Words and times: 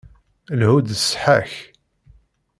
Lhu-d 0.59 0.87
d 0.91 0.97
ṣṣeḥḥa-k. 1.01 1.53